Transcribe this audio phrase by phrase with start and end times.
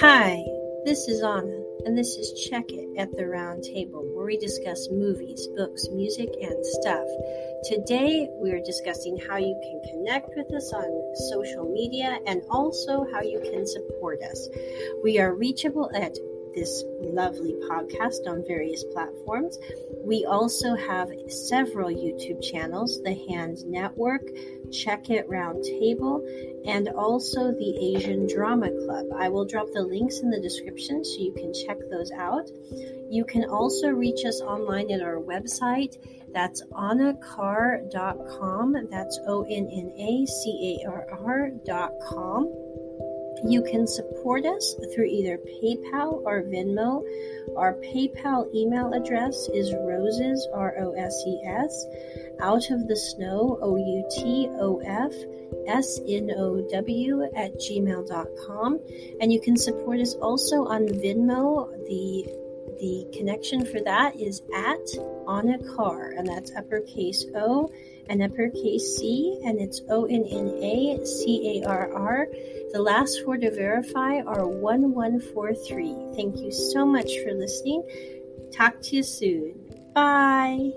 [0.00, 0.42] Hi,
[0.86, 4.88] this is Anna, and this is Check It at the Round Table, where we discuss
[4.90, 7.06] movies, books, music, and stuff.
[7.64, 13.06] Today, we are discussing how you can connect with us on social media and also
[13.12, 14.48] how you can support us.
[15.04, 16.16] We are reachable at
[16.54, 19.58] this lovely podcast on various platforms.
[20.04, 24.22] We also have several YouTube channels The Hand Network,
[24.72, 26.24] Check It Round Table,
[26.64, 29.06] and also the Asian Drama Club.
[29.16, 32.48] I will drop the links in the description so you can check those out.
[33.10, 35.96] You can also reach us online at our website.
[36.32, 38.88] That's onnacarr.com.
[38.90, 42.50] That's O N N A C A R R.com.
[43.44, 47.02] You can support us through either PayPal or Venmo.
[47.56, 51.86] Our PayPal email address is roses, R O S E S,
[52.40, 55.12] out of the snow, O U T O F,
[55.66, 58.80] S N O W, at gmail.com.
[59.20, 61.70] And you can support us also on Venmo.
[61.88, 62.42] The
[62.80, 64.80] the connection for that is at
[65.26, 67.70] on a car, and that's uppercase O
[68.08, 72.28] and uppercase C, and it's O N N A C A R R.
[72.72, 76.14] The last four to verify are 1143.
[76.16, 77.82] Thank you so much for listening.
[78.50, 79.54] Talk to you soon.
[79.94, 80.70] Bye.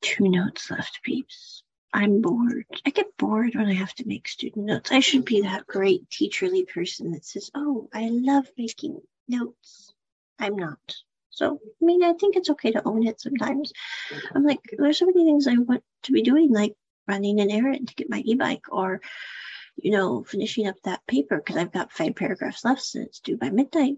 [0.00, 1.62] Two notes left, peeps.
[1.92, 2.66] I'm bored.
[2.84, 4.90] I get bored when I have to make student notes.
[4.90, 9.94] I should be that great teacherly person that says, Oh, I love making notes.
[10.40, 10.96] I'm not.
[11.32, 13.72] So, I mean, I think it's okay to own it sometimes.
[14.34, 16.74] I'm like, there's so many things I want to be doing, like
[17.08, 19.00] running an errand to get my e bike or,
[19.76, 23.38] you know, finishing up that paper because I've got five paragraphs left and it's due
[23.38, 23.96] by midnight.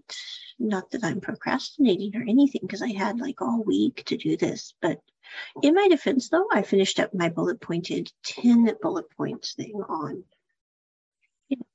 [0.57, 4.73] Not that I'm procrastinating or anything because I had like all week to do this.
[4.81, 5.01] But
[5.61, 10.23] in my defense, though, I finished up my bullet pointed 10 bullet points thing on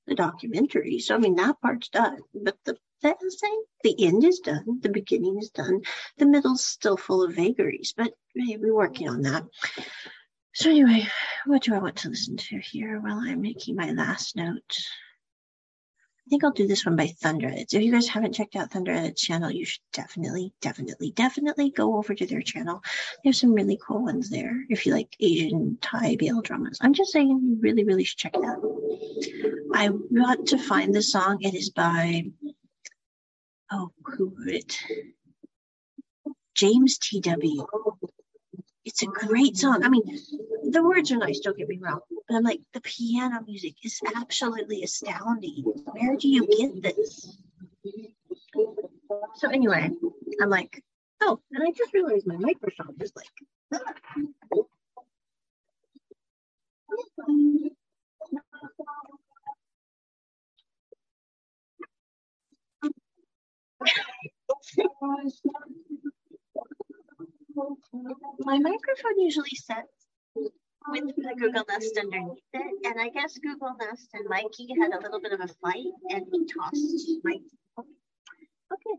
[0.06, 1.00] the documentary.
[1.00, 2.18] So, I mean, that part's done.
[2.34, 3.46] But the the essay,
[3.82, 5.80] the end is done, the beginning is done,
[6.18, 9.44] the middle's still full of vagaries, but hey, we're working on that.
[10.54, 11.06] So anyway,
[11.46, 14.76] what do I want to listen to here while I'm making my last note?
[16.26, 17.74] I think I'll do this one by Thunder Edits.
[17.74, 21.96] If you guys haven't checked out Thunder Edits channel, you should definitely, definitely, definitely go
[21.96, 22.82] over to their channel.
[23.24, 24.64] There's some really cool ones there.
[24.68, 28.36] If you like Asian Thai BL dramas, I'm just saying you really, really should check
[28.36, 28.62] it out.
[29.74, 31.38] I want to find the song.
[31.40, 32.24] It is by
[33.70, 33.90] oh,
[34.46, 34.76] it?
[36.54, 37.66] James T.W.
[38.84, 39.84] It's a great song.
[39.84, 40.18] I mean,
[40.70, 42.00] the words are nice, don't get me wrong.
[42.28, 45.62] But I'm like, the piano music is absolutely astounding.
[45.64, 47.38] Where do you get this?
[49.36, 49.90] So anyway,
[50.40, 50.82] I'm like,
[51.20, 53.82] oh, and I just realized my microphone is like,
[67.92, 70.06] My microphone usually sits
[70.36, 70.52] with
[71.16, 75.20] the Google Nest underneath it, and I guess Google Nest and Mikey had a little
[75.20, 77.36] bit of a fight, and he tossed my.
[78.70, 78.94] Okay.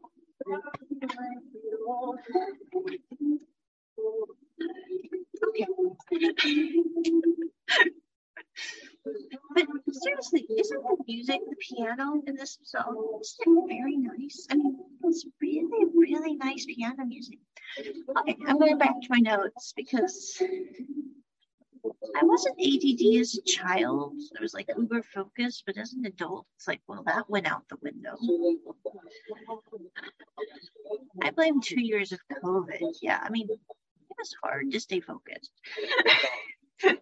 [5.48, 5.66] Okay.
[9.04, 13.22] But seriously, isn't the music, the piano in this song,
[13.68, 14.48] very nice?
[14.52, 17.40] I mean, it's really, really nice piano music.
[18.20, 20.42] Okay, I'm going back to my notes because
[22.16, 24.14] I wasn't ADD as a child.
[24.38, 27.64] I was like uber focused, but as an adult, it's like, well, that went out
[27.70, 28.18] the window.
[31.22, 32.82] I blame two years of COVID.
[33.02, 33.60] Yeah, I mean, it
[34.18, 35.52] was hard to stay focused.
[36.84, 36.98] but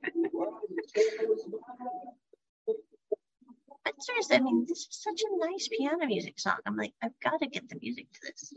[4.00, 6.58] seriously, I mean, this is such a nice piano music song.
[6.66, 8.54] I'm like, I've got to get the music to this.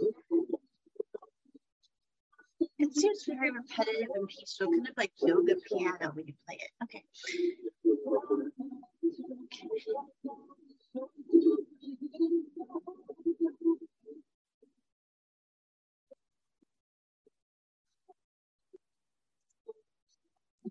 [2.83, 6.71] It seems very repetitive and peaceful, kind of like yoga piano when you play it.
[6.83, 7.05] Okay.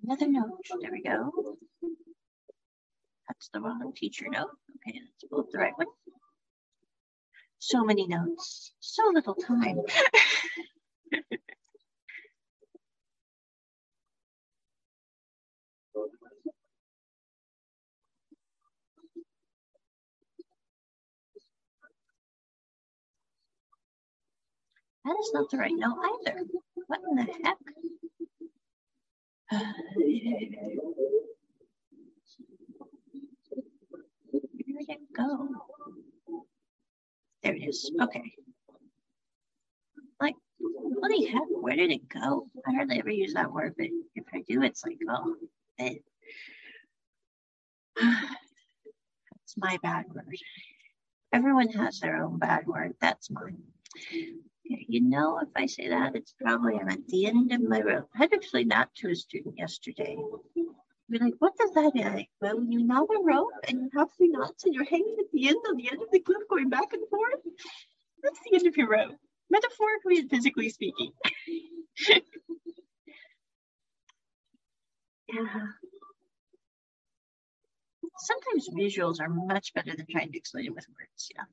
[0.03, 0.59] Another note.
[0.81, 1.31] There we go.
[3.30, 4.50] That's the wrong teacher note.
[4.86, 5.88] Okay, let's pull up the right one.
[7.59, 9.77] So many notes, so little time.
[25.12, 26.40] That is not the right note either.
[26.88, 27.58] What in the heck?
[29.52, 30.00] Where
[34.78, 35.50] did it go?
[37.44, 37.92] There it is.
[38.02, 38.31] Okay.
[40.22, 41.44] Like, what the heck?
[41.50, 42.48] Where did it go?
[42.66, 45.36] I hardly ever use that word, but if I do, it's like, oh.
[45.78, 45.98] That's
[49.58, 50.38] my bad word.
[51.34, 52.94] Everyone has their own bad word.
[53.02, 53.58] That's mine.
[54.88, 58.09] You know, if I say that, it's probably I'm at the end of my rope.
[58.15, 60.18] I had actually that to a student yesterday.
[61.09, 62.06] Be like, what does that mean?
[62.06, 65.29] Like, well, you know a rope and you have three knots and you're hanging at
[65.33, 67.41] the end on the end of the cliff going back and forth,
[68.23, 69.18] that's the end of your rope,
[69.50, 71.12] metaphorically and physically speaking.
[72.07, 72.21] yeah.
[78.17, 81.29] Sometimes visuals are much better than trying to explain it with words.
[81.35, 81.44] Yeah.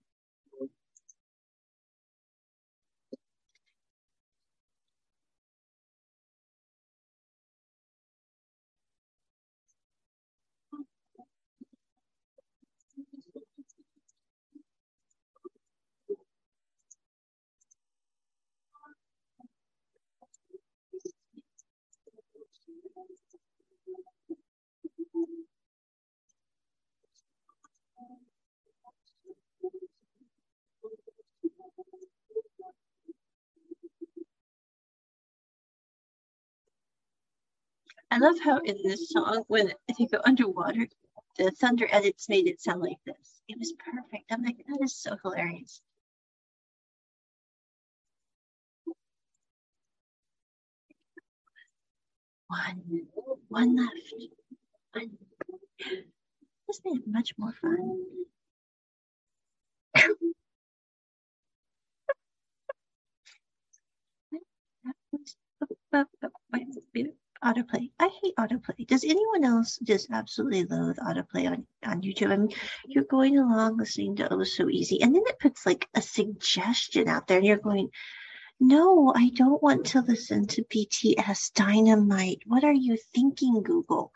[38.11, 40.89] I love how in this song, when they go underwater,
[41.37, 43.43] the thunder edits made it sound like this.
[43.49, 44.31] It was perfect.
[44.31, 45.81] I'm like, that is so hilarious.
[52.49, 52.83] One,
[53.49, 54.15] one left.
[54.95, 55.19] One.
[56.67, 58.07] This made it much more fun.
[67.49, 67.91] Autoplay.
[67.99, 68.87] I hate autoplay.
[68.87, 72.31] Does anyone else just absolutely loathe autoplay on, on YouTube?
[72.33, 72.51] I mean,
[72.87, 77.09] you're going along listening to Oh So Easy, and then it puts like a suggestion
[77.09, 77.91] out there, and you're going,
[78.61, 82.43] No, I don't want to listen to BTS Dynamite.
[82.47, 84.13] What are you thinking, Google?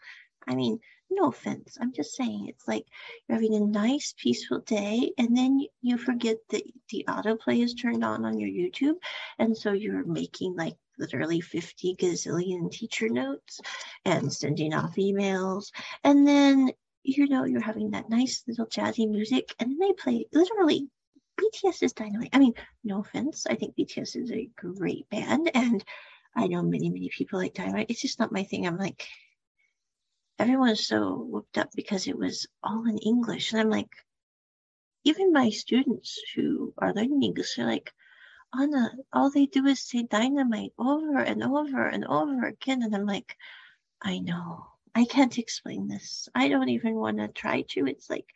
[0.46, 0.80] I mean,
[1.14, 1.78] no offense.
[1.80, 2.86] I'm just saying it's like
[3.28, 8.04] you're having a nice, peaceful day, and then you forget that the autoplay is turned
[8.04, 8.96] on on your YouTube.
[9.38, 13.60] And so you're making like literally 50 gazillion teacher notes
[14.04, 15.70] and sending off emails.
[16.04, 16.70] And then,
[17.02, 20.88] you know, you're having that nice little jazzy music, and then they play literally
[21.40, 22.30] BTS is dynamite.
[22.32, 22.54] I mean,
[22.84, 23.46] no offense.
[23.48, 25.82] I think BTS is a great band, and
[26.36, 27.90] I know many, many people like dynamite.
[27.90, 28.66] It's just not my thing.
[28.66, 29.06] I'm like,
[30.38, 33.52] everyone's so whooped up because it was all in English.
[33.52, 33.90] And I'm like,
[35.04, 37.92] even my students who are learning English are like,
[38.54, 42.82] Anna, all they do is say dynamite over and over and over again.
[42.82, 43.36] And I'm like,
[44.02, 44.66] I know.
[44.94, 46.28] I can't explain this.
[46.34, 47.86] I don't even want to try to.
[47.86, 48.26] It's like,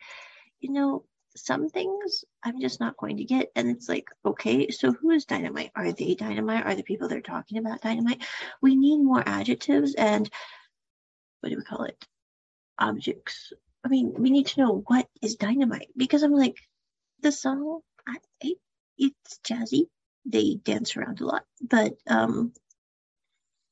[0.59, 1.05] you know,
[1.35, 3.51] some things I'm just not going to get.
[3.55, 5.71] And it's like, okay, so who is dynamite?
[5.75, 6.65] Are they dynamite?
[6.65, 8.23] Are the people they're talking about dynamite?
[8.59, 10.27] We need more adjectives and
[11.41, 12.07] what do we call it?
[12.79, 13.53] Objects.
[13.83, 16.57] I mean, we need to know what is dynamite because I'm like,
[17.21, 18.57] the song, I, it,
[18.97, 19.85] it's jazzy
[20.27, 22.53] they dance around a lot, but um,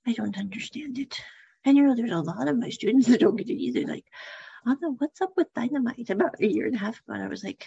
[0.07, 1.19] I don't understand it.
[1.63, 3.85] And you know, there's a lot of my students that don't get it either.
[3.85, 4.05] Like,
[4.65, 6.09] Anna, what's up with dynamite?
[6.09, 7.65] About a year and a half ago, And I was like,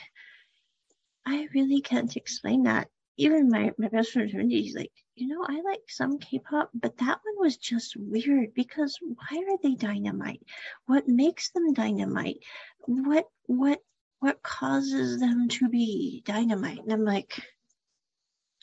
[1.27, 2.89] I really can't explain that.
[3.17, 7.19] Even my, my best friend, he's like, you know, I like some K-pop, but that
[7.25, 10.41] one was just weird because why are they dynamite?
[10.87, 12.39] What makes them dynamite?
[12.87, 13.81] What what
[14.21, 16.79] what causes them to be dynamite?
[16.79, 17.43] And I'm like,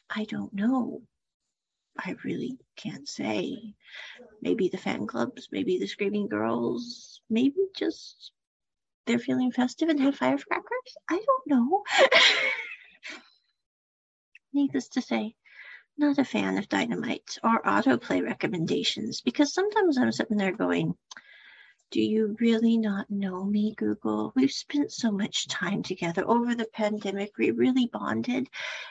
[0.09, 1.01] I don't know.
[1.97, 3.75] I really can't say.
[4.41, 8.31] Maybe the fan clubs, maybe the Screaming Girls, maybe just
[9.05, 10.97] they're feeling festive and have firecrackers.
[11.09, 11.83] I don't know.
[14.53, 15.35] Needless to say,
[15.97, 20.95] not a fan of dynamite or autoplay recommendations because sometimes I'm sitting there going,
[21.95, 24.33] do you really not know me, Google?
[24.35, 27.37] We've spent so much time together over the pandemic.
[27.37, 28.49] We really bonded.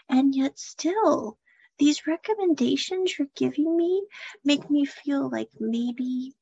[0.08, 1.36] And yet, still,
[1.78, 4.06] these recommendations you're giving me
[4.42, 6.32] make me feel like maybe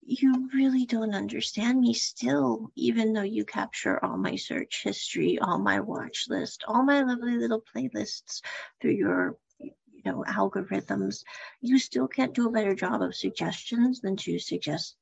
[0.00, 5.58] you really don't understand me still, even though you capture all my search history, all
[5.58, 8.42] my watch list, all my lovely little playlists
[8.80, 9.72] through your you
[10.04, 11.24] know algorithms
[11.60, 14.96] you still can't do a better job of suggestions than to suggest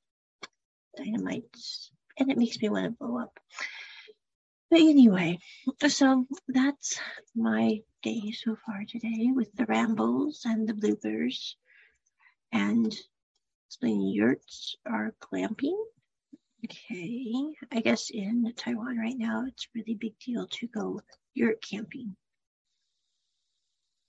[0.97, 1.45] dynamite
[2.19, 3.39] and it makes me want to blow up.
[4.71, 5.39] But anyway,
[5.87, 6.99] so that's
[7.35, 11.55] my day so far today with the rambles and the bloopers
[12.53, 12.95] and
[13.69, 15.77] explaining yurts are glamping.
[16.65, 21.01] Okay, I guess in Taiwan right now, it's a really big deal to go
[21.35, 22.17] yurt camping.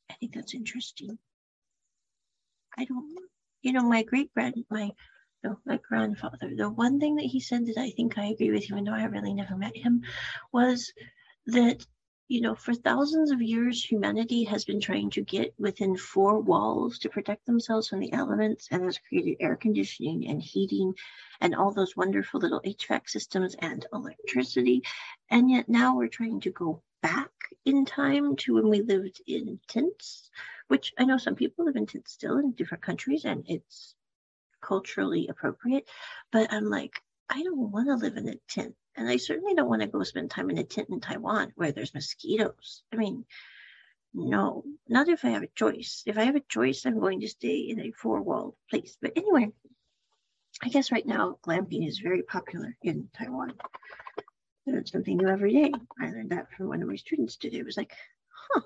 [0.09, 1.17] I think that's interesting.
[2.77, 3.17] I don't,
[3.63, 4.91] you know, my great grand, my,
[5.43, 8.63] no, my grandfather, the one thing that he said that I think I agree with,
[8.63, 10.03] even though I really never met him,
[10.51, 10.93] was
[11.47, 11.85] that
[12.29, 16.97] you know, for thousands of years, humanity has been trying to get within four walls
[16.99, 20.93] to protect themselves from the elements and has created air conditioning and heating
[21.41, 24.81] and all those wonderful little HVAC systems and electricity.
[25.29, 27.29] And yet now we're trying to go back
[27.65, 30.31] in time to when we lived in tents,
[30.69, 33.95] which I know some people live in tents still in different countries and it's
[34.65, 35.89] culturally appropriate.
[36.31, 36.93] But I'm like,
[37.29, 40.03] I don't want to live in a tent and I certainly don't want to go
[40.03, 42.83] spend time in a tent in Taiwan where there's mosquitoes.
[42.91, 43.25] I mean,
[44.13, 46.03] no, not if I have a choice.
[46.05, 48.95] If I have a choice, I'm going to stay in a four walled place.
[49.01, 49.51] But anyway,
[50.61, 53.53] I guess right now glamping is very popular in Taiwan.
[54.67, 55.71] It's something new every day.
[55.99, 57.57] I learned that from one of my students today.
[57.57, 57.91] It was like,
[58.53, 58.61] huh,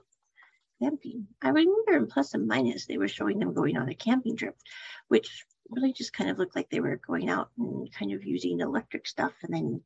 [0.82, 1.26] glamping.
[1.42, 4.58] I remember in plus and minus, they were showing them going on a camping trip,
[5.08, 8.60] which really just kind of looked like they were going out and kind of using
[8.60, 9.82] electric stuff and then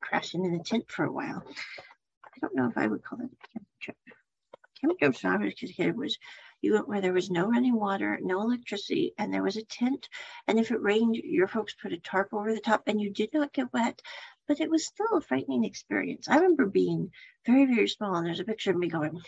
[0.00, 1.42] crashing in a tent for a while.
[2.24, 3.96] I don't know if I would call it a camping trip.
[4.80, 6.18] Camping trips when I was a kid was
[6.60, 10.08] you went where there was no running water, no electricity, and there was a tent.
[10.46, 13.30] And if it rained, your folks put a tarp over the top and you did
[13.32, 14.02] not get wet.
[14.48, 16.28] But it was still a frightening experience.
[16.28, 17.12] I remember being
[17.46, 19.20] very, very small, and there's a picture of me going,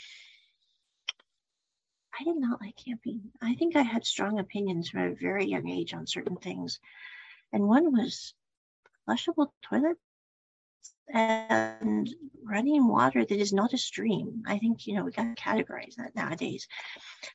[2.21, 3.33] I did not like camping.
[3.41, 6.79] I think I had strong opinions from a very young age on certain things.
[7.51, 8.35] And one was
[9.09, 9.97] flushable toilet
[11.13, 14.43] and running water that is not a stream.
[14.47, 16.69] I think, you know, we got to categorize that nowadays.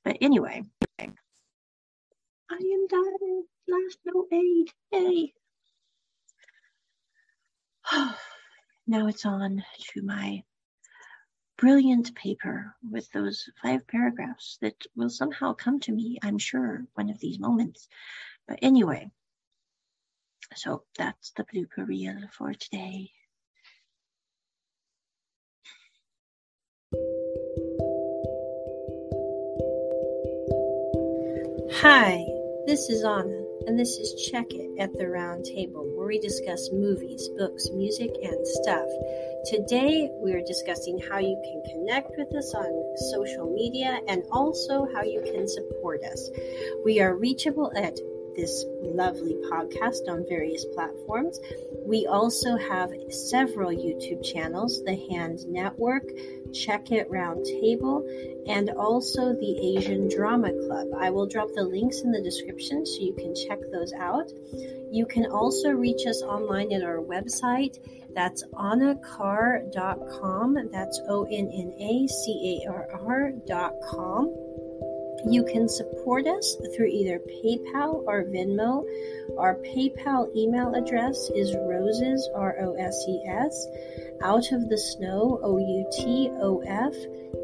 [0.04, 0.64] But anyway,
[1.00, 1.06] I
[2.54, 3.44] am done.
[3.68, 4.72] Last no aid.
[4.92, 5.34] Yay.
[8.88, 9.64] now it's on
[9.94, 10.44] to my
[11.58, 17.10] brilliant paper with those five paragraphs that will somehow come to me, I'm sure, one
[17.10, 17.88] of these moments.
[18.48, 19.10] But anyway,
[20.56, 23.12] so that's the blooper reel for today.
[31.82, 32.26] Hi,
[32.68, 36.70] this is Anna, and this is Check It at the Round Table, where we discuss
[36.72, 38.88] movies, books, music, and stuff.
[39.46, 44.88] Today, we are discussing how you can connect with us on social media and also
[44.92, 46.32] how you can support us.
[46.84, 48.00] We are reachable at
[48.36, 51.40] this lovely podcast on various platforms.
[51.86, 56.04] We also have several YouTube channels The Hand Network,
[56.54, 58.04] Check It Roundtable,
[58.48, 60.88] and also the Asian Drama Club.
[60.98, 64.32] I will drop the links in the description so you can check those out.
[64.92, 67.80] You can also reach us online at our website.
[68.14, 70.70] That's onnacarr.com.
[70.72, 74.45] That's O N N A C A R R.com.
[75.28, 78.86] You can support us through either PayPal or Venmo.
[79.38, 83.68] Our PayPal email address is roses, R O S E S,
[84.22, 86.94] out of the snow, O U T O F,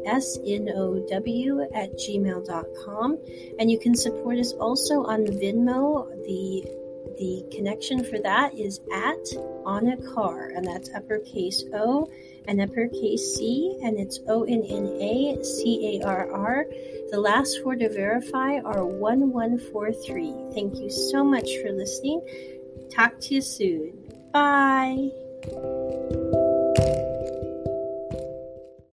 [0.06, 3.18] S N O W, at gmail.com.
[3.58, 6.08] And you can support us also on Venmo.
[6.24, 6.82] The
[7.18, 9.18] the connection for that is at
[9.66, 12.08] Onna Carr, and that's uppercase O
[12.48, 16.66] and uppercase C, and it's O N N A C A R R.
[17.10, 20.52] The last four to verify are 1143.
[20.54, 22.22] Thank you so much for listening.
[22.90, 23.92] Talk to you soon.
[24.32, 25.10] Bye.